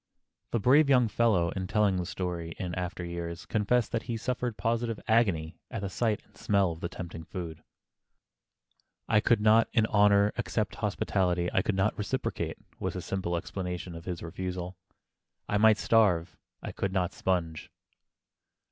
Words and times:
The 0.49 0.59
brave 0.59 0.89
young 0.89 1.07
fellow, 1.07 1.51
in 1.51 1.67
telling 1.67 1.97
the 1.97 2.07
story 2.07 2.55
in 2.57 2.73
after 2.73 3.05
years, 3.05 3.45
confessed 3.45 3.91
that 3.91 4.01
he 4.09 4.17
suffered 4.17 4.57
positive 4.57 4.99
agony 5.07 5.59
at 5.69 5.81
the 5.81 5.91
sight 5.91 6.23
and 6.25 6.35
smell 6.35 6.71
of 6.71 6.79
the 6.79 6.89
tempting 6.89 7.23
food. 7.23 7.61
[Sidenote: 9.05 9.05
A 9.09 9.13
RECIPROCATING 9.13 9.13
SPIRIT] 9.13 9.17
"I 9.17 9.21
could 9.27 9.41
not, 9.41 9.69
in 9.73 9.85
honor, 9.85 10.33
accept 10.37 10.75
hospitality 10.77 11.49
I 11.53 11.61
could 11.61 11.75
not 11.75 11.95
reciprocate," 11.99 12.57
was 12.79 12.95
his 12.95 13.05
simple 13.05 13.37
explanation 13.37 13.93
of 13.93 14.05
his 14.05 14.23
refusal. 14.23 14.75
"I 15.47 15.59
might 15.59 15.77
starve, 15.77 16.35
I 16.63 16.71
could 16.71 16.93
not 16.93 17.13
sponge!" 17.13 17.69